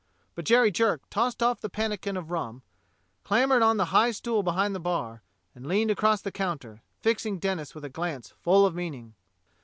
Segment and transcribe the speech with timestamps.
[0.33, 2.63] But Jerry Jerk tossed off the pannikin of rum,
[3.23, 5.21] clambered on the high stool behind the bar,
[5.53, 9.13] and leaned across the counter, fixing Denis with a glance full of meaning.